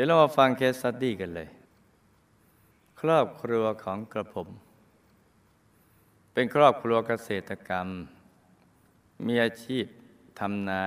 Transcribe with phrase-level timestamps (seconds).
[0.00, 1.48] ี๋ยวเรามาฟังเคสสตดี้กันเลย
[3.00, 4.48] ครอบครัวของกระผม
[6.32, 7.88] เป็นครอบครัวเกษตรกรรม
[9.26, 9.84] มีอาชีพ
[10.40, 10.82] ทำนา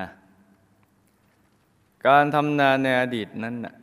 [2.08, 3.74] การทำนาในอดีตนั้นน่ะ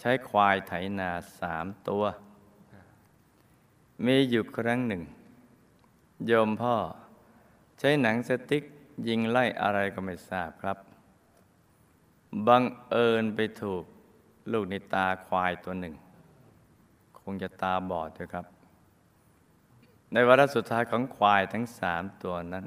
[0.00, 1.10] ใช้ควายไถนา
[1.40, 2.04] สามตัว
[4.06, 5.02] มีอยู่ครั้งหนึ่ง
[6.26, 6.76] โยมพ่อ
[7.78, 8.64] ใช้หนังสติ๊ก
[9.08, 10.78] ยิงไล่อะไรก็ไม่ทราบครับ
[12.46, 13.84] บังเอิญไปถูก
[14.52, 15.94] ลูกในตาควายตัวหนึ่ง
[17.20, 18.46] คงจะตาบอดด้วยครับ
[20.12, 22.64] ในวาระสุดท้ายของควายทั้งสามตัวนั้น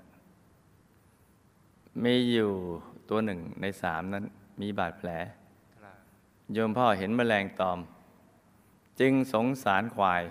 [2.03, 2.51] มีอยู่
[3.09, 4.25] ตัวหนึ่งในสามนั้น
[4.61, 5.09] มีบาดแผล
[6.53, 7.79] โยมพ่อเห็นแมลงตอม
[8.99, 10.23] จึงสงสารควาย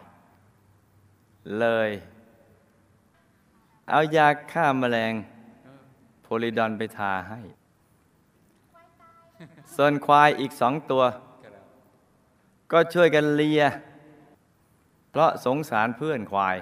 [1.59, 1.91] เลย
[3.91, 5.13] เอายาฆ่าแมลง
[6.23, 7.41] โพลิดอนไปทาให้
[9.75, 11.03] ส่วนควายอีกสองตัว
[12.73, 13.63] ก็ช่วยกันเลีย
[15.11, 16.57] เพราะสงสารเพื่อนควาย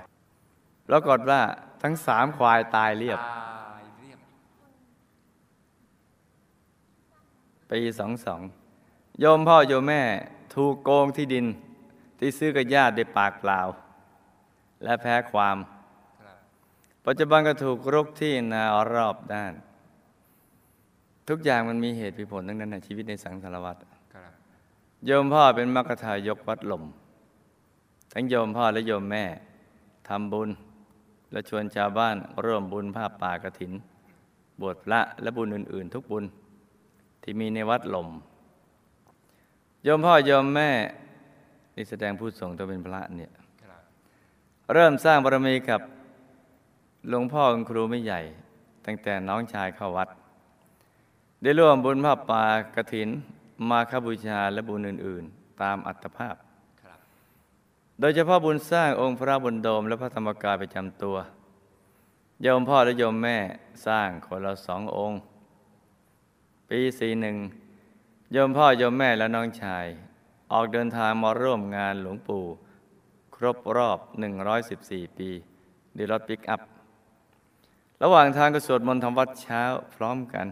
[0.88, 1.41] ปรากฏว่า
[1.83, 4.19] ทั้งสามควายตายเรียบตายเรียบ
[7.70, 8.41] ปีสองสอง
[9.20, 10.02] โยมพ่อโยมแม่
[10.55, 11.47] ถูกโกงที่ดิน
[12.19, 13.60] ที่ซื้อกับญาติด้วยปากเปล่า
[14.84, 15.56] และแพ้ความ
[16.22, 16.36] ครับ
[17.06, 18.62] ปัจจุบันก็ถูกรุกที่นา
[18.94, 19.52] รอบด้าน
[21.28, 23.94] ทุกอย่างมันมีเหตุมีผลทั้งนั้นนะชีวิตในสังสารวัฏครับ
[25.06, 26.84] โยมพ่อเป็นมรรคทายกวัดลม
[28.12, 29.24] ทั้งโยมพ่อและโยมแม่
[30.08, 30.50] ทำบุญ
[31.33, 33.72] และชวนชาวบ้านร่วมบุญผ้าป่ากฐิน
[34.60, 36.25] บวชพระและบุญอื่น ๆ ทุกบุญ
[37.22, 38.08] ที่มีในวัดลม
[39.84, 40.70] โยมพ่อโยมแม่
[41.77, 43.32] นี่แสดงผู้ส่งตัวเป็นพระเนี่ย
[43.69, 43.72] ร
[44.72, 45.81] เริ่มสร้างบารมีกับ
[47.09, 48.20] หลวงพ่อคุณครูไม่ใหญ่
[48.87, 50.09] ตั้งแต่น้องชายเข้าวัด
[51.43, 52.43] ได้ร่วมบุญผ้าป่า
[52.76, 53.10] กฐิน
[53.69, 56.37] มาคบูชาและบุญอื่น ๆ ตามอัตภาพ
[56.82, 56.98] ครับ
[58.00, 61.16] โดยเฉพาะบุญสร้างองค์พระบุญโดม และพระธรรมกายประจำตัว
[62.43, 63.38] โยมพ่อและโยมแม่
[63.87, 65.20] สร้างคนละสององค์
[66.69, 67.37] ปีสี่หนึ่ง
[68.32, 69.87] โยมพ่อโยมแม่และน้องชาย
[70.53, 72.44] ออกเดินทางมาร่วมงานหลวงปู่
[73.34, 73.98] ครบรอบ
[74.59, 75.31] 114 ปี
[75.97, 76.60] ด้วยรถปิกอัพ
[78.03, 79.62] ระหว่างทางก็สวดมนต์ทำวัดเช้า
[79.94, 80.47] พร้อมกัน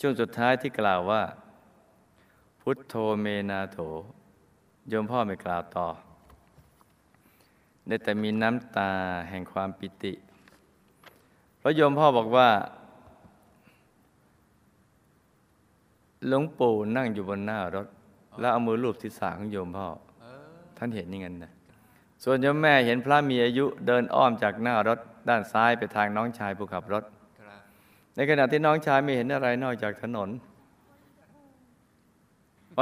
[0.00, 1.22] ช่วงสุดท้ายที่กล่าวว่า
[2.72, 3.78] พุทโธเมนาโถ
[4.88, 5.88] โยมพ่อไม่กล่าวต่อ
[7.86, 8.90] ได้แต่มีน้ำตา
[9.30, 10.12] แห่งความปิติ
[11.58, 12.48] เพราะโยมพ่อบอกว่า
[16.28, 17.86] หลวงปู่นั่งอยู่บนหน้ารถ
[18.40, 19.86] แล้วเอามือลูบที่สาของโยมพ่อ
[20.78, 21.52] ท่านเห็นย่างนั้นะ
[22.24, 24.98] ส่วนโยมแม่เห็นพระมีอายุเดินอ้อมจากหน้ารถ
[25.28, 27.04] ด้านซ้ายไปทางน้องชายผู้ขับรถ
[28.14, 30.30] ในขณะที่น้องชายไม่เห็นอะไรนอกจากถนน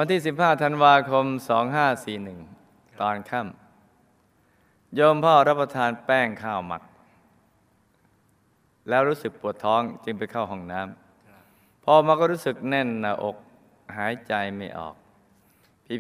[0.01, 1.25] วันที่ 15 ธันวาคม
[2.13, 6.83] 2541 ตอนค่ำโยมพ่อรับประทานแป้งข้าวหมัก
[8.89, 13.37] แล้วรู้สึกปวดท้องจึงไปเข้าห้องน้ำพอมาก็รู้สึกแน่นหน้าอก
[13.97, 14.95] หายใจไม่ออก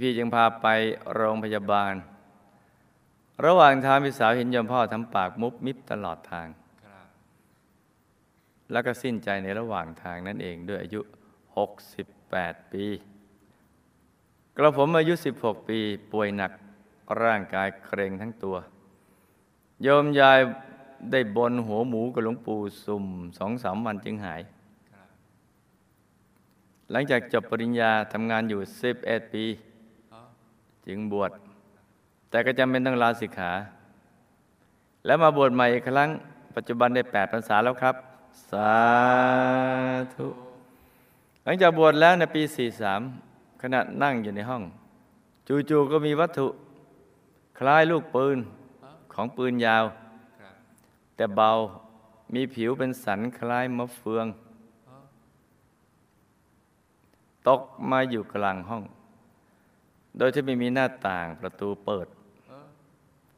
[0.02, 0.66] พี่ๆจึงพาไป
[1.14, 1.94] โรงพยาบาล
[3.46, 6.46] ระหว่างทางพี่สาวเห็นโยมพ่อทำปากมุบมิบตลอดทาง
[8.72, 11.00] แล้วก็สิ้นใจในระหว่างทางนั่นเองด้วยอายุ
[11.86, 12.86] 68 ปี
[14.60, 15.78] กระผมอายุ 16 ปี
[16.12, 16.52] ป่วยหนัก
[17.22, 18.56] ร่างกายเกร็งทั้งตัว
[19.82, 20.38] โยมยาย
[21.10, 23.06] ได้บนหัวหมูกับหลวงปู่สุ่ม
[23.38, 24.40] สองสามวันจึงหาย
[26.90, 28.60] หลังจากจบปริญญาทำงานอยู่
[28.96, 29.44] 11 ปี
[30.12, 30.20] อ๋อ
[30.86, 31.30] จึงบวช
[32.30, 33.52] แต่ก็จำเป็นต้องลาสิกขา
[35.06, 36.10] แล้วมาบวชใหม่อีกครั้ง
[36.56, 37.94] ปัจจุบันได้ 8พรรษาแล้วครับ
[38.50, 38.74] สา
[40.14, 40.28] ธุ
[41.44, 43.27] หลังจากบวชแล้วในปี 43
[43.62, 44.62] ขณะนั่งอยู่ในห้อง
[45.70, 46.48] จู่ๆก็มีวัตถุ
[47.58, 48.38] คล้ายลูกปืน
[49.12, 49.84] ของปืนยาว
[51.16, 51.50] แต่เบา
[52.34, 54.26] มีผิวเป็นสันคล้ายมะเฟือง
[57.48, 58.84] ตกมาอยู่กลางห้อง
[60.18, 62.06] โดยที่ไม่มีหน้าต่างประตูเปิด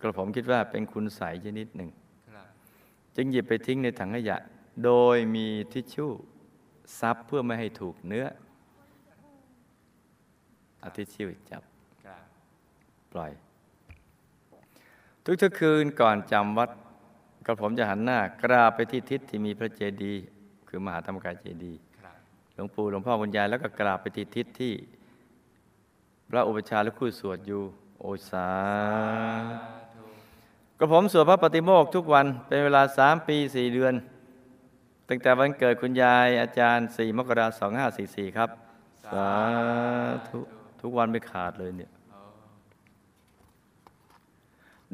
[0.01, 1.91] กระผมคิดว่าเป็นคุณใสชนิดหนึ่ง
[3.17, 4.37] จึงหยิบไปทิ้งในถังขยะ
[4.85, 6.11] โดยมีทิชชู่
[6.99, 8.27] ซับเพื่อไม่ให้ถูกเนื้อ
[10.81, 11.63] เอาทิชชู่จับ
[12.05, 12.23] ครับ
[13.13, 13.33] ปล่อย
[15.25, 16.71] ทุกๆคืนก่อนจำวัด
[17.47, 20.23] กระผมจะหันหน้ากราบไปที่ทิศที่มีพระเจดีย์
[20.69, 22.17] คือมหาธรรมกายเจดีย์ครับ
[22.55, 24.75] หลวงปู่หลวงพ่อคุณยายแล้วก็กราบไปที่ทิศที่
[26.31, 27.63] พระอุปชฌาย์และคู่สวดอยู่
[28.01, 28.49] โอสาสา
[29.95, 30.03] ธุ
[30.79, 33.95] กระผมสวดพระปฏิโมกข์ทุกวันเป็นเวลาสามปีสี่เดือน
[35.09, 37.71] ตั้งแต่วันเกิดคุณยายอาจารย์ 4 มกราคม
[38.31, 38.51] 2544 ครับ
[39.13, 39.29] สา
[40.29, 40.41] ธุ
[40.81, 41.93] ทุกวันไม่ขาดเลยเนี่ย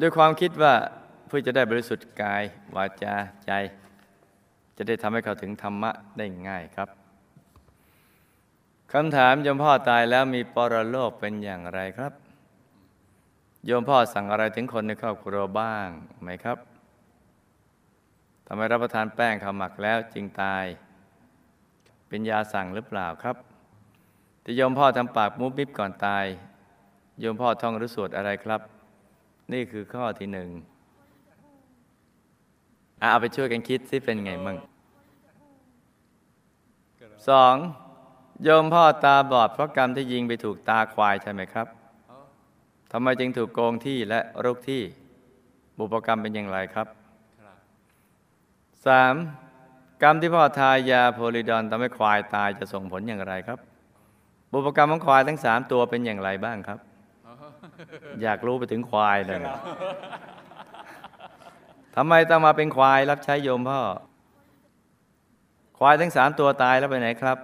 [0.01, 0.75] ด้วยความคิดว่า
[1.27, 2.43] เพื่อจะได้บริสุทธิ์กาย
[2.77, 3.15] วาจา
[3.47, 3.53] ใจ
[4.77, 6.89] จะได้ทำให้เขาถึงธรรมะได้ง่ายครับ
[8.93, 12.13] คำถามโยมพ่อตายแล้วมีปรโลกเป็นอย่างไรครับ
[13.65, 15.89] โยมพ่อสั่งอะไรถึงคนในครอบครัวบ้าง
[16.23, 16.59] ไหมครับ
[18.47, 20.65] ทำไมรับประทานแป้งขาหมักแล้วจึงตาย
[22.09, 23.37] เป็นยาสั่งหรือเปล่าครับ
[24.49, 26.25] ที่โยมพ่อทำปากมุบมิบก่อนตาย
[27.21, 28.61] โยมพ่อท่องหรือสวดอะไรครับ
[29.53, 30.49] นี่คือข้อที่หนึ่ง
[33.01, 34.57] เอาไปช่วยกันคิดสิเป็นไงมั่ง
[37.29, 37.55] สอง
[38.45, 41.67] โยมพ่อตาบอดเพราะกรรมที่ยิงไปถูกตาควายใช่ไหมครับ
[42.93, 44.83] ทำไมจึงถูกโกงที่และรุกที่
[45.79, 46.87] บุพกรรมเป็นอย่างไรครับ
[47.41, 47.57] ครับ
[48.87, 49.15] สาม
[50.03, 53.61] กรรมที่พ่อทายาโพลิดอนทำให้ควายตายจะส่งผลอย่างไรครับ
[54.53, 56.79] บุพกรรมของควายทั้งสามตัวเป็นอย่างไรบ้างครับ
[57.27, 57.35] อ๋อ
[58.23, 59.57] อยากรู้ไปถึงควายเลยนะ
[61.97, 63.81] ทำไมต้องมาเป็นควายรับใช้โยมพ่อ
[65.79, 67.39] ควายทั้งสามตัวตายแล้วไปไหนครับ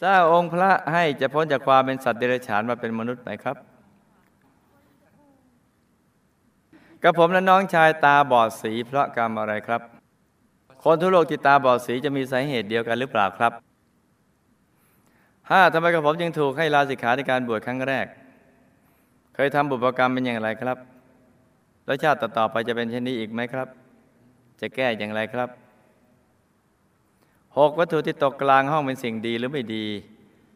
[0.00, 3.56] เจ้าองค์พระให้จะพ้นจากความเป็นสัตว์เดรัจฉานมาเป็นมนุษย์ไหมครับ
[7.02, 9.80] กับผมและน้องชายตาบอดสีเพราะกรรมอะไรครับ
[10.82, 13.52] คนทั่วโลกที่ตาบอดสีจะมีสาเหตุเดียวกันหรือเปล่าครับ
[15.50, 18.06] ห้าทำไมกับผมจึงถูกให้ลาสิกขาในการบวชครั้งแรก
[19.34, 20.78] เคยทำบุพกรรมเป็นอย่างไรครับ
[21.86, 23.68] แล้วชาติต่อๆไปจะเป็นเช่นนี้อีกไหมครับ
[24.60, 25.48] จะแก้อย่างไรครับ
[27.58, 29.84] หกวัตถุที่ตกกลางห้องเป็นสิ่งดีหรือไม่ดี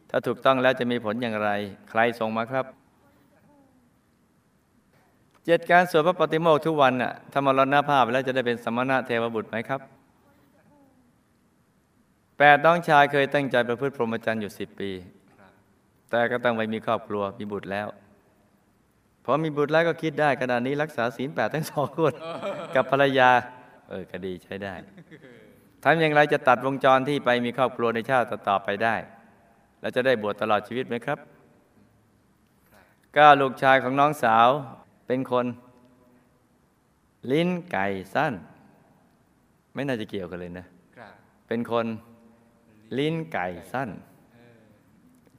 [0.09, 1.49] ถ้าถูกต้องแล้วจะมีผลอย่างไร
[1.89, 2.65] ใครส่งมาครับ
[5.45, 9.81] เจ็ดการสวดพระปฏิโมกข์ทุกวันน่ะถ้ามรณภาพแล้วจะได้เป็นสมณะเทวบุตรไหมครับ
[12.43, 14.91] แปดน้องชายเคยตั้งใจประพฤติพรหมจรรย์อยู่สิบปี
[15.39, 15.51] ครับ
[16.09, 17.87] แต่ก็ต้องไปมีครอบครัวมีบุตรแล้ว
[19.25, 22.13] พอมีบุตรแล้วก็คิดได้ขณะนี้รักษาศีลแปดทั้งสองคน
[22.75, 23.29] กับภรรยา
[23.89, 24.73] เออก็ดีใช้ได้
[25.83, 28.95] ทำอย่างไรจะตัดวงจรที่ไปมีครอบครัวในชาติต่อๆไปได้
[29.81, 31.17] แล้วจะได้บวชตลอดชีวิตไหมครับ
[33.17, 34.47] ก็ลูกชายของน้องสาว
[35.07, 35.45] เป็นคน
[37.31, 38.33] ลิ้นไก่สั้น
[39.73, 40.65] ไม่น่าจะเกี่ยวกันเลยนะ
[40.97, 41.13] ครับ
[41.49, 41.87] เป็นคน
[42.97, 43.89] ลิ้นไก่สั้น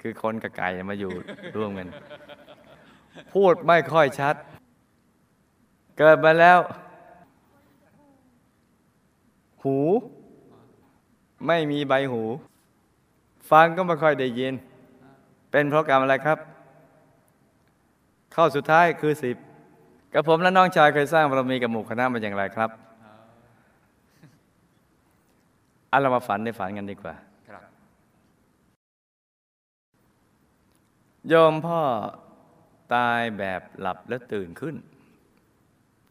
[0.01, 1.13] คือคนกับไก่มาอยู่
[1.57, 1.89] ร่วมกัน
[3.33, 4.35] พูดไม่ค่อยชัด
[5.99, 6.59] เกิดมาแล้ว
[9.63, 9.79] หู
[11.47, 12.23] ไม่มีใบหู
[13.51, 14.55] ฟังก็ไม่ค่อยได้ยิน
[15.51, 16.39] เป็นเพราะกรรมอะไรครับ
[18.35, 19.37] ข้อสุดท้ายคือสิบ
[20.15, 22.71] กับผมและน้องชายเคยสร้างบารมีกับหมู่คณะมาอย่างไรครับ
[25.89, 27.15] เอาเรามาฝันในฝันกันดีกว่า
[27.49, 27.63] ครับ
[31.29, 31.83] โยมพ่อ
[32.95, 34.77] ตายแบบหลับแล้วตื่นขึ้น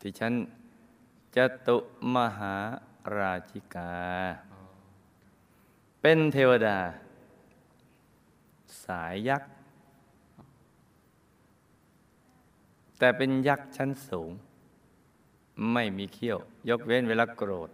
[0.02, 0.34] ที่ฉัน
[1.36, 1.38] จ
[1.68, 1.78] ตุ
[2.16, 2.56] มหา
[3.18, 3.94] ราชิกา
[6.02, 6.78] เป็นเทวดา
[8.84, 9.51] สายยักษ์
[12.98, 14.32] แต่เป็นยักษ์ชั้นสูง
[15.74, 16.39] ไม่มีเขี้ยว
[16.70, 17.70] ยกเว้นเวลาโกรธ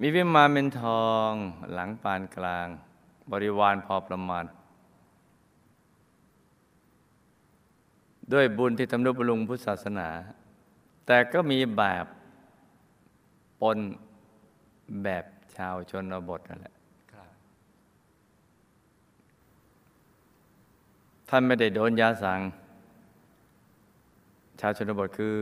[0.00, 1.32] มีวิมานเป็นทอง
[1.72, 2.68] หลังปานกลาง
[3.32, 4.44] บริวารพอประมาณ
[8.32, 10.08] ด้วยบุญที่ทำนุบำรุงพุทธศาสนา
[11.06, 12.06] แต่ก็มีแบบ
[13.60, 13.78] ปน
[15.04, 15.24] แบบ
[15.56, 16.74] ชาวชนบทนั่นแหละ
[21.28, 22.40] ท่านไม่ได้โดนยาสั่ง
[24.60, 25.36] ชาวชนบทคือ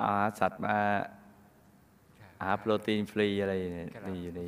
[0.00, 0.76] อาสัตว์มา
[2.40, 4.40] หาโปรตีนฟรีอะไรเนี่ยนี่อยู่ใน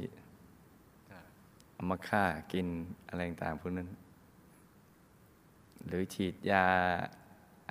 [1.73, 2.67] เอามาฆ่ากิน
[3.09, 3.89] อะไรต่างพวกนั้น
[5.87, 6.67] หรือฉีดยา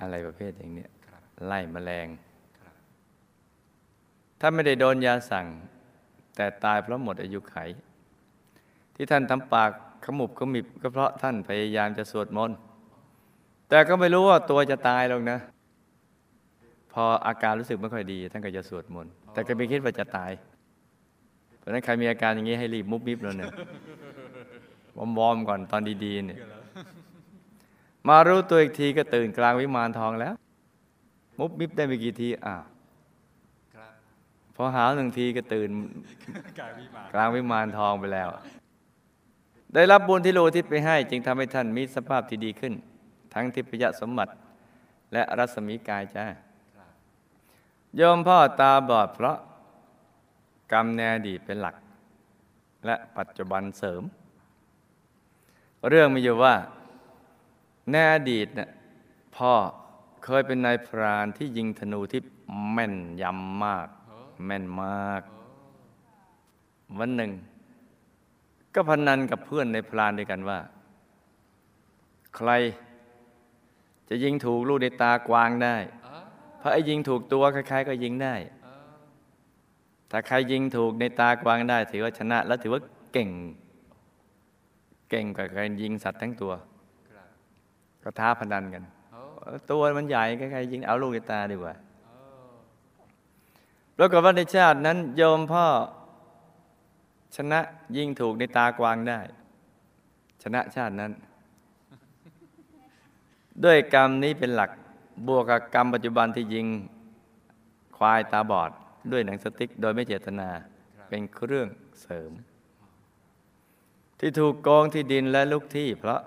[0.00, 2.06] อะไรประเภทอย่างเนี้ยครับไล่แมลง
[2.60, 2.74] ครับ
[4.40, 5.46] ถ้านไม่ได้โดนยาสั่ง
[6.36, 7.56] แต่ตายเพราะหมดอายุไข
[8.94, 9.70] ที่ท่านทำปาก
[10.04, 12.58] ขมุบขมิบก็เพราะท่านพยายามจะสวดมนต์
[13.68, 15.38] แต่ก็ไม่รู้ว่าตัวจะตายหรอกนะ
[16.92, 20.32] พออาการรู้สึกไม่ค่อยดี ท่านก็จะสวดมนต์แต่ก็ไม่คิดว่าจะตาย
[21.58, 23.52] เพราะฉะนั้นใครมีอาการอย่างนี้ให้รีบมุบมิบแล้วเนี่ย
[24.96, 26.38] วอมวอมๆก่อนตอนดีๆเนี่ย
[28.08, 30.34] มารู้ตัวอีกทีก็ตื่นกลางวิมานทองแล้ว
[31.38, 32.62] มุบมิบได้ไม่กี่ทีอ้าว
[33.74, 33.92] ครับ
[34.56, 35.70] พอหาวหนึ่งทีก็ตื่น
[36.58, 38.28] กายวิมานกลางวิมานทองไปแล้ว
[39.74, 42.74] ได้รับบุญที่โลทิศไปให้ จึงทำให้ท่านมีสภาพที่ดีขึ้น
[43.34, 44.32] ทั้งทิพยสมบัติ
[45.12, 46.24] และรัศมีกายจ้า
[46.76, 46.90] ครับ
[47.96, 49.36] โยมพ่อตาบอดเพราะ
[50.72, 51.76] กรรมในอดีตเป็นหลัก
[52.86, 54.02] และปัจจุบันเสริม
[55.88, 56.54] เรื่องมีอยู่ว่า
[57.90, 58.68] ในอดีตเนี่ย
[59.36, 59.52] พ่อ
[60.24, 62.20] เคยเป็นนายพรานที่ยิงธนูที่
[62.72, 63.88] แม่นยำมาก
[64.46, 65.22] แม่นมาก
[66.98, 67.32] วันหนึ่ง
[68.74, 70.58] ก็พนันกับเพื่อนในพรานด้วยกันว่า
[72.36, 72.50] ใคร
[74.08, 75.76] จะยิงถูกลูกในตากวางได้
[76.58, 78.34] เพราะไอ้ยิงถูกตัวใครๆก็ยิงได้
[80.10, 83.30] ถ้าใครยิงถูกในตากวางได้ ถือว่าชนะ และถือว่าเก่ง
[85.10, 86.52] เก่งกว่าการยิงสัตว์ทั้งตัว
[88.04, 88.82] ก็ท้าพนันกัน
[89.12, 92.14] โอ้เออตัวมันใหญ่ใครๆยิงเอาลูกในตาดีกว่าโอ้
[93.96, 95.66] ปรากฏว่าในชาตินั้นโยมพ่อ
[97.36, 97.60] ชนะ
[97.96, 99.20] ยิงถูกในตากวางได้
[100.42, 101.12] ชนะชาตินั้น
[103.64, 104.70] ด้วยกรรมนี้เป็นหลัก
[105.28, 106.66] บวกกับกรรมปัจจุบันที่ยิง
[107.96, 108.70] ควายตาบอด
[109.12, 110.48] ด้วยหนังสติ๊ก โดยไม่เจตนา
[111.08, 111.68] เป็นเครื่อง
[112.00, 112.30] เสริม
[114.18, 116.20] ที่ถูกโกงที่ดินและลุกที่เพราะ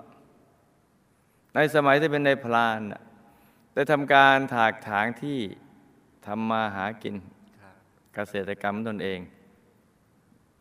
[1.54, 2.80] ในสมัยที่เป็นในพลาน
[3.74, 5.38] ได้ทำการถากถางที่
[6.26, 7.16] ทำมาหากิน
[8.14, 9.20] เกษตรกรรมตนเอง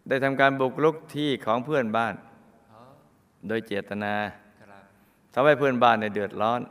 [0.07, 2.13] ได้ทำการบุกรุกที่ของเพื่อนบ้าน
[3.47, 4.13] โดยเจตนา
[5.33, 6.61] ทำให้เพื่อนบ้านในเดือดร้อน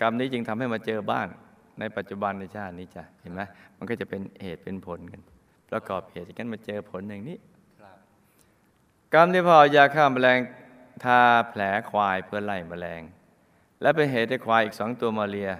[0.00, 1.28] กรรมนี้จึงทำให้มาเจอบ้าน
[1.80, 3.40] ในปัจจุบันในชาตินี้จ้ะเห็นไหม
[3.76, 5.20] มันก็จะเป็นเหตุเป็นผลกัน
[5.70, 7.38] ประกอบเหตุอย่างนั้นมาเจอผลอย่างนี้
[9.14, 10.38] กรรมที่พ่อเอายาฆ่าแมลง
[11.04, 13.02] ทาแผลควายเพื่อไล่แมลง
[13.82, 15.50] และเป็นเหตุให้ควายอีกสองตัวมาเลีย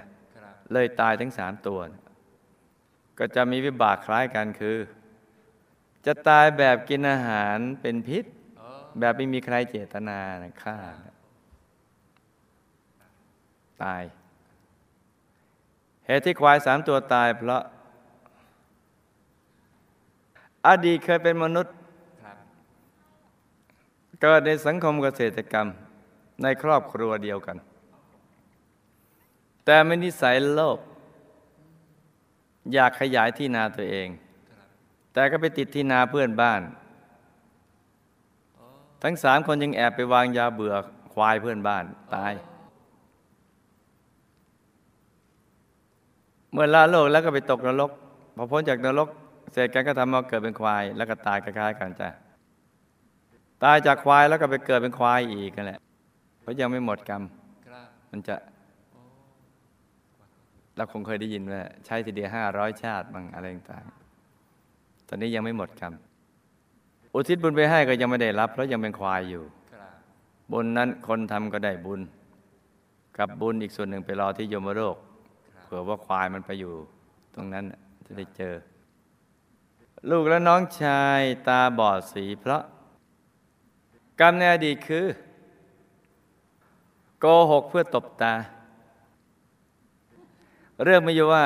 [0.72, 1.80] เลยตายทั้งสามตัว
[3.18, 4.78] ก็จะมีวิบากคล้ายกันคือ
[6.06, 8.24] จะตายแบบกินอาหารเป็นพิษ
[8.98, 10.18] แบบไม่มีใครเจตนา
[10.62, 10.76] ฆ่า
[13.82, 14.02] ตาย
[16.06, 17.62] เหตุที่ควายสามตัวตายเพราะ
[20.66, 21.74] อดีตเคยเป็นมนุษย์
[24.20, 25.68] เกิดในสังคมเกษตรกรรม
[26.42, 27.56] ในครอบครัวเดียวกัน
[29.66, 30.78] แต่ไม่นิสัยโลภ
[32.72, 34.08] อยากขยายที่นาตัวเอง
[35.12, 36.60] แต่ก็ไปติดที่นาเพื่อนบ้าน
[39.02, 40.74] ทั้งสามคนยังแอบไปวางยาเบื่อ
[41.14, 42.32] ควายเพื่อนบ้านตาย
[46.52, 47.90] เมื่อลาโลกแล้วก็ไปตกนรก
[48.36, 49.08] พอพ้นจากนรก
[49.52, 52.08] เสร็จกันก็ทำมาเกิดเป็นควาย แล้วก็ตายคล้ายๆกันจ้ะ
[53.64, 55.80] ตายจากควายแล้วก็ไปเกิดเป็นควายอีกนั่นแหละ
[56.40, 57.22] เพราะยังไม่หมดกรรม
[58.10, 58.36] มันจะ
[60.76, 65.94] เราคงเคยได้ยินว่า ใช้ทีเดียวห้าร้อยชาติบางอะไรต่างๆ ตอนนี้ยังไม่หมดกรรม
[67.14, 69.42] อุทิศบุญไปให้ก็ยังไม่ได้รับ เพราะยังเป็นควายอยู่
[69.72, 69.90] ครับ
[70.52, 72.00] บุญนั้นคนทำก็ได้บุญ
[73.18, 74.96] กับบุญอีกส่วนหนึ่งไปรอที่ยมโลก
[75.64, 76.72] เผื่อว่าควายมันไปอยู่
[77.34, 78.54] ตรงนั้นน่ะจะได้เจอ
[80.10, 82.62] ลูกและน้องชายตาบอดสีเพราะ
[84.20, 85.06] กรรมในอดีตคือ
[87.20, 88.34] โกหกเพื่อตบตา
[90.84, 91.44] เรื่องไม่อยู่ว่า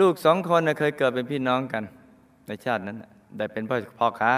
[0.00, 1.82] ลูกสองคนเคยเกิดเป็นพี่น้องกัน
[2.46, 2.96] ในชาตินั้น
[3.36, 4.32] ได้เป็นพ่อพ่อค้า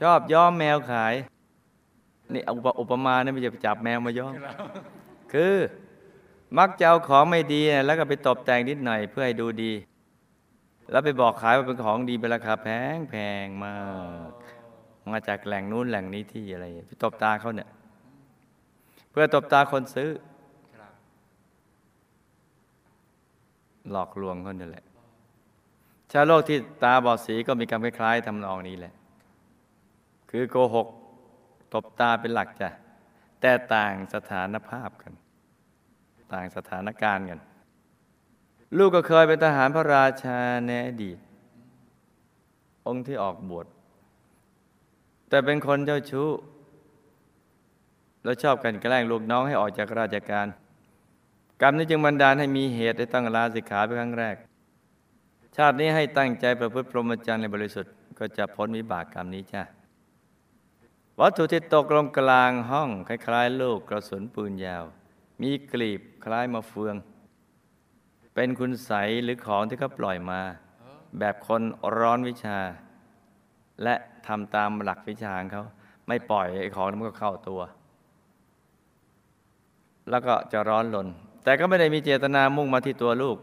[0.00, 1.14] ชอบย้อมแมวขาย
[2.34, 4.32] นี่อุปอุปมาเนี่ยไม่ใช่ไปจับแมวมาย้อม
[5.32, 5.54] คือ
[6.58, 9.72] มักจะเอาของไม่ดี แล้วก็ไปตบแต่งนิดหน่อยเพื่อให้ดูดี
[10.90, 13.74] แล้วไปบอกขายว่าเป็นของดีเป็นราคาแพงแพงมา
[14.28, 14.30] ก
[15.12, 17.68] มาจากแหล่งนู้นแหล่งนี้ที่อะไร ไปตบตาเขาเนี่ย
[19.10, 20.10] เพื่อตบตาคนซื้อ
[20.76, 20.92] ครับ
[23.90, 24.84] หลอกลวงเขาเนี่ยแหละ
[26.12, 28.94] ชาวโลกที่ตาบอดสีก็มีกรรมคล้ายๆทำนองนี้แหละ
[30.30, 30.88] คือโกหก
[31.72, 32.68] ตบตาเป็นหลักจ้ะ
[33.40, 35.12] แต่ต่างสถานภาพกัน
[36.32, 37.40] ต่างสถานการณ์กัน
[38.78, 41.18] ลูกก็เคยเป็นทหารพระราชาในอดีต
[42.86, 43.66] องค์ที่ออกบวช
[45.28, 46.28] แต่เป็นคนเจ้าชู้
[48.24, 50.46] แล้วชอบกันแกล้งลูกน้องให้ออกจากราชการ
[51.60, 54.36] กรรมนี้จึงบันดาลให้มีเหตุให้ตั้งลาสิกขาเป็นครั้งแรก
[55.56, 59.62] ชาตินี้ให้ตั้งใจประพฤติพรหมจรรย์ในบริสุทธิ์ก็จะพ้นวิบากกรรมนี้จ้ะ
[61.20, 64.84] วัตถุที่ตกลงกลางห้องคล้ายๆลูกกระสุนปืนยาว
[65.42, 66.96] มีกลีบคล้ายมะเฟือง
[68.34, 68.92] เป็นคุณใส
[69.22, 70.40] หรือของที่เขาปล่อยมา
[71.18, 71.62] แบบคน
[71.98, 72.58] ร้อนวิชา
[73.82, 73.94] และ
[74.26, 75.64] ทำตามหลักวิชาของเขา
[76.08, 77.60] ไม่ปล่อยไอ้ของมันก็เข้าตัว
[80.10, 81.08] แล้วก็จะร้อนลน
[81.44, 83.36] แต่ก็ไม่ได้มีเจตนามุ่งมาที่ตัวลูก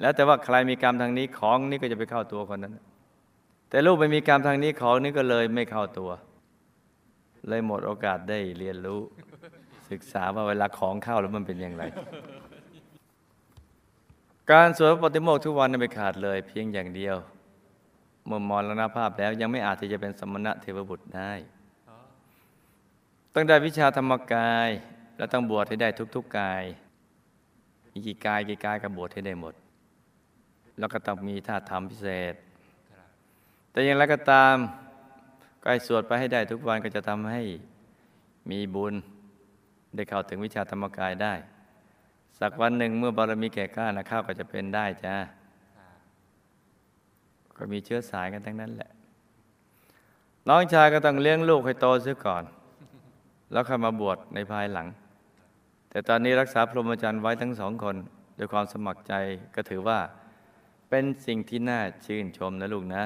[0.00, 2.74] แล้วแต่ว่าใครมีกรรมทางนี้ของนี้ก็จะไปเข้าตัวคนนั้น
[3.70, 6.10] แต่ลูกไม่มีกรรมทางนี้ของนี้ก็เลยไม่เข้าตัว
[7.48, 9.00] เลยหมดโอกาสได้เรียนรู้
[9.90, 11.84] ศึกษาว่าเวลาของเข้าแล้วมันเป็นอย่างไร
[14.50, 17.16] การสวดปฏิโมกข์ทุกวันไม่ขาดเลย เพียงอย่างเดียว
[18.26, 21.32] เมื่อมรณภาพแล้วยังไม่อาจที่จะเป็นสมณะเทวบุตรได้
[23.34, 24.68] ต้องได้วิชาธรรมกาย
[25.16, 26.64] และต้องบวชให้ได้ทุกๆกาย
[27.92, 29.54] มีกี่กายกี่กายก็บวชให้ได้หมด
[30.78, 32.34] แล้วก็ต้องมีท่าทำพิเศษ
[33.70, 34.56] แต่อย่างไรก็ตาม
[35.62, 37.42] ก็ให้สวดไปให้ได้ทุกวันก็จะทำให้
[38.50, 38.94] มีบุญ
[39.94, 41.34] ได้เข้าถึงวิชาธรรมกายได้
[42.40, 45.14] สักวันหนึ่งเมื่อบารมีแก่กล้านะข้าวก็จะเป็นได้จ้า
[47.56, 48.90] ก็มีเชื้อสายกันทั้งนั้นแหละ
[50.48, 52.44] น้องชายก็ต้องเลี้ยงลูกให้โตเสียก่อน
[53.52, 54.86] แล้วค่อยมาบวชในภายหลัง
[55.90, 57.96] แต่ตอนนี้รักษาพรหมจรรย์ไว้ทั้งสองคน
[58.38, 59.14] ด้วยความสมัครใจ
[59.54, 59.98] ก็ถือว่า
[60.90, 63.04] เป็นสิ่งที่น่าชื่นชมนะลูกนะ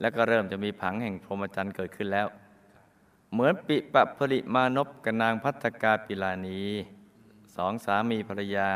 [0.00, 2.26] แล้วก็เริ่มจะมีผังแห่งพรหมจรรย์เกิดขึ้นแล้ว
[3.32, 6.62] เหมือนปิปะผลิมานพกับนางพัฒกาปิลานี
[7.56, 8.68] สองสามีภรรยา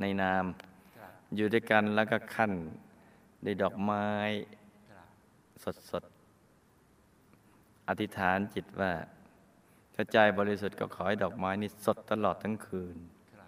[0.00, 0.44] ในนาม
[1.36, 2.52] อยู่ด้วยกันแล้วก็ขั้น
[3.44, 4.06] ด้วยดอกไม้
[5.90, 8.92] สดๆ อธิษฐานจิตว่า
[9.94, 12.96] ถ้าใจบริสุทธิ์ก็ขอให้ดอกไม้นี่สดตลอดทั้งคืน
[13.34, 13.38] ค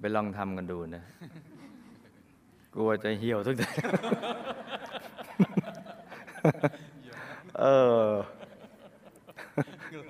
[0.00, 1.04] ไปลองทำกันดูนะ
[2.74, 3.66] กลัวจะเหี่ยวทุกที
[7.60, 7.64] เอ
[8.06, 8.10] อ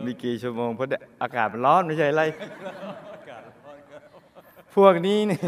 [0.04, 0.86] มีกี่ชั่วโมงเพราะ
[1.22, 2.22] อากาศมันร้อนไม่ใช่อะไร
[3.14, 3.76] อากาศร้อน
[4.74, 5.40] พวกนี้นี่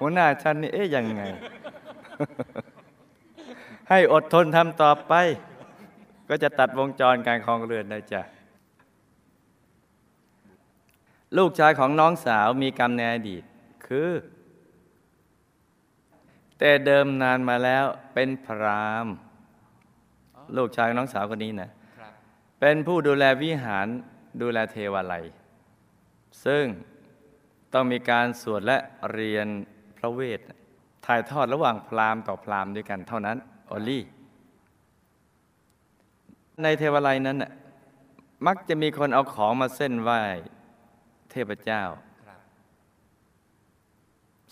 [0.00, 1.22] หัวหน้าฉันนี่เอ๊ะยังไง
[3.88, 5.14] ให้อดทนทำต่อไป
[6.28, 8.22] ก็จะตัดวงจรการคลองเรือนได้จ้ะ
[11.36, 13.42] ลูกชายของน้องสาวมีกรรมในอดีต
[13.86, 14.10] คือ
[16.58, 19.06] แต่เดิมนานมาแล้วเป็นพราม
[20.56, 21.70] ลูกชายน้องสาวคนนี้นะ
[22.60, 23.86] เป็นผู้ดูแลวิหาร
[24.42, 25.24] ดูแลเทวาลัย
[26.44, 26.64] ซึ่ง
[27.72, 28.78] ต้องมีการสวดและ
[29.12, 29.46] เรียน
[29.96, 30.40] พระเวท
[31.06, 33.36] ถ่ายทอดระหว่างพรามต่อพรามด้วยกันเท่านั้น
[33.70, 34.02] ออลลี่
[36.62, 37.50] ในเทวาลัยนั้นน่ะ
[38.46, 40.20] มักจะมีคนเอาของมาเส้นไหว้
[41.30, 41.82] เทพเจ้า
[42.26, 42.40] ครับ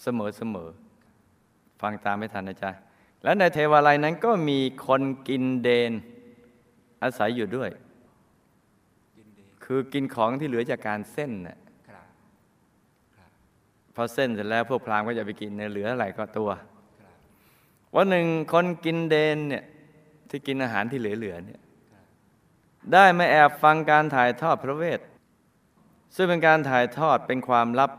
[0.02, 0.68] เสมอเสมอ
[1.80, 2.70] ฟังตามไม่ทันนะจ๊ะ
[3.22, 5.92] และในเทวาลัยนั้นก็มีคนกินเดน
[7.02, 7.70] อาศัยอยู่ด้วย
[9.18, 12.06] ยินดีคือกินของที่เหลือจากการเส้นน่ะครับ
[13.16, 13.30] ครับ
[13.94, 16.50] พอเส้นเสร็จแล้วพวกพราหมณ์ก็จะไปกินเนี่ยเหลืออะไรก็ตัว
[17.00, 17.16] ครับ
[17.94, 19.64] วันหนึ่งคนกินเดนเนี่ย
[20.28, 21.63] ที่กินอาหารที่เหลือๆเนี่ยครับ
[22.92, 25.00] ได้มาแอบฟังการถ่ายทอดพระเวท
[26.14, 27.90] ซึ่งเป็นการถ่ายทอดเป็นความลับ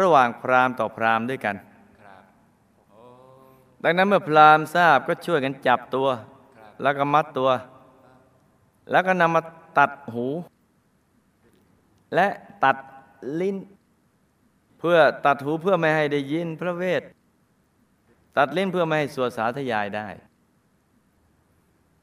[0.00, 1.56] ระหว่างพราหมณ์ต่อพราหมณ์ด้วยกัน
[2.00, 2.22] ครับ
[2.90, 3.02] โอ้
[3.84, 6.08] ดังนั้นเมื่อพราหมณ์ทราบก็ช่วยกันจับตัว
[6.56, 7.50] ครับแล้วก็มัดตัว
[8.90, 9.42] แล้วก็นำมา
[9.78, 10.26] ตัดหู
[12.14, 12.26] และ
[12.64, 12.76] ตัด
[13.40, 13.56] ลิ้น
[14.78, 17.02] เพื่อตัดหูเพื่อไม่ให้ได้ยินพระเวท
[18.36, 20.08] ตัดลิ้นเพื่อไม่ให้สวดสาธยายได้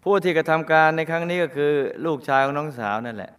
[0.10, 1.74] ผู้ที่กระทำการในครั้งนี้ก็คือ
[2.06, 3.32] ลูกชายของน้องสาวนั่นแหละ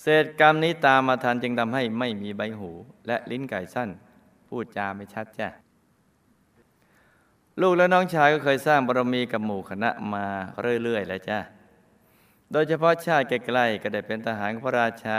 [0.00, 2.70] เศษกรรมนี้ตามมาทันจึงทำให้ไม่มีใบหู
[3.06, 3.88] และลิ้นไก่สั้น
[4.48, 5.48] พูดจาไม่ชัดจ้ะ
[7.60, 10.26] ลูกและน้องชายก็เคยสร้างบารมีกับหมู่คณะมา
[10.82, 11.38] เรื่อยๆแล้วจ้ะ
[12.52, 15.18] โดยเฉพาะชาติใกล้ๆก็ได้เป็นทหารของพระราชา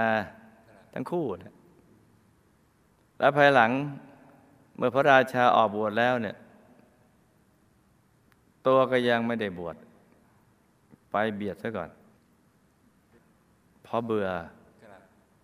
[0.94, 1.26] ทั้งคู่
[3.20, 3.72] และภายหลัง
[4.78, 6.36] เมื่อพระราชาออกบวชแล้วเนี่ย
[8.68, 9.78] ตัวก็ยังไม่ได้บวช
[11.12, 11.90] ไปเบียดซะก่อน
[13.86, 14.28] พอเบื่อ
[14.84, 15.02] ครับ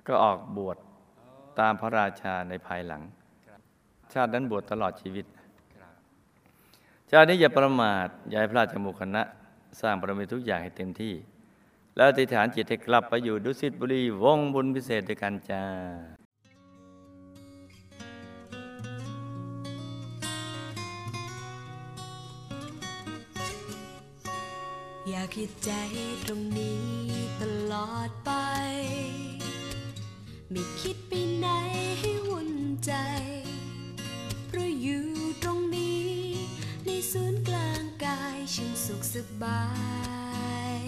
[0.07, 0.77] ก็ออกบวช
[1.59, 3.01] ตามพระราชาในภายหลัง
[3.47, 3.59] ครับ
[4.13, 5.25] ชาตินั้นบวชตลอดชีวิต
[5.77, 5.93] ครับ
[7.11, 9.21] ชาตินี้อย่าประมาทอย่าให้พลาดจากหมู่คณะ
[9.81, 11.13] สร้างบารมีทุกอย่างให้เต็มที่
[11.95, 15.63] แล้วอธิษฐานจิตให้กลับไปอยู่ดุสิตบุรีวงบุญพิเศษด้วยกันจ้า
[25.09, 25.71] อยากให้ใจ
[26.23, 26.81] ตรงนี้
[27.41, 28.31] ตลอดไป
[30.51, 31.47] ไม่คิดไปไหน
[31.99, 32.51] ให้วุ่น
[32.85, 32.93] ใจ
[34.47, 35.05] เพราะอยู่
[35.43, 36.11] ตรงนี้
[36.85, 39.63] ในศูนย์กลางกายฉันสุขสบา
[40.77, 40.81] ย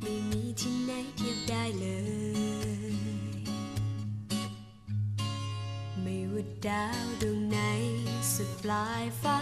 [0.00, 1.86] ไม่มีที่ไหนเทียบได้เล
[2.90, 2.94] ย
[6.02, 7.58] ไม่ว่าดาวดวงไหน
[8.32, 9.40] สุดปลายฟ้า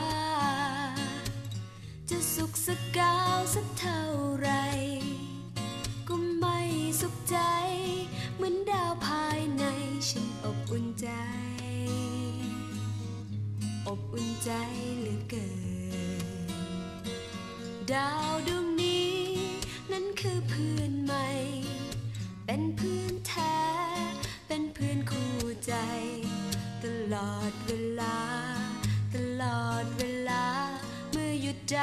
[2.14, 4.02] จะสุขสักกาวสักเท่า
[4.40, 4.50] ไร
[6.08, 6.58] ก็ไม่
[7.00, 7.38] สุขใจ
[8.36, 9.64] เหมือนดาวภายใน
[10.08, 11.08] ฉันอบอุ่นใจ
[13.86, 14.50] อบอุ่นใจ
[14.98, 15.48] เหลือเกิ
[16.20, 16.50] น
[17.92, 19.16] ดาวดวงนี้
[19.92, 21.26] นั้นคือเพื่อนใหม่
[22.46, 23.58] เป็นเพื่อนแท้
[24.46, 25.34] เป็นเพื่อนคู่
[25.66, 25.74] ใจ
[26.82, 27.70] ตลอดเว
[28.00, 28.18] ลา
[29.14, 30.44] ตลอดเวลา
[31.12, 31.78] เมื่อหยุดใจ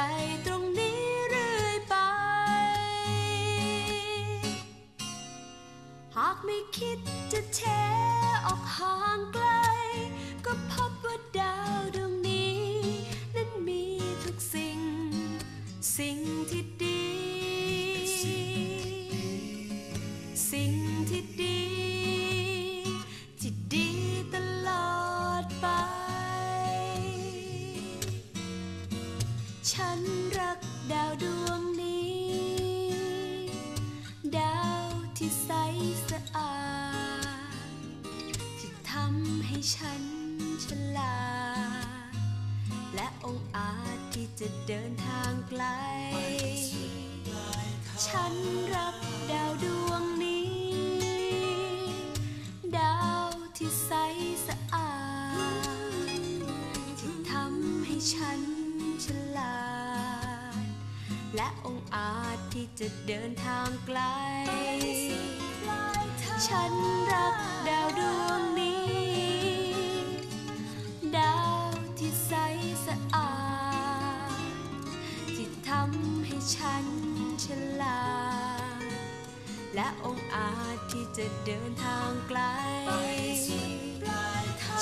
[44.72, 45.64] เดินทางไกล
[48.06, 48.34] ฉัน
[48.74, 48.96] รัก
[49.30, 50.50] ดาวดวงนี้
[52.76, 53.92] ดาวที่ใส
[54.46, 54.92] สะอา
[55.66, 56.48] ด
[57.00, 58.40] ที่ทำให้ฉัน
[59.04, 59.58] ฉลา
[60.62, 60.64] ด
[61.34, 64.00] และองอาจที่จะเดินทางไกล
[66.48, 66.72] ฉัน
[67.12, 67.36] รัก
[67.68, 68.47] ดาวดวง
[79.80, 82.40] และองอาจที่จะเดินทางไกล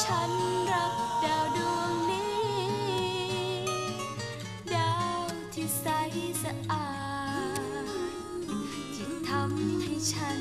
[0.04, 0.30] ฉัน
[0.70, 2.36] รักดาวดวงนี้
[4.74, 5.22] ดาว
[5.54, 5.86] ที่ใส
[6.42, 6.88] สะอา
[7.84, 7.86] ด
[8.94, 10.40] ที่ทำให้ฉัน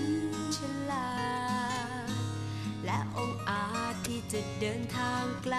[0.58, 0.60] ฉ
[0.91, 1.12] ลา
[2.08, 2.10] ด
[2.86, 5.56] และองอาจที่จะเดินทางไกล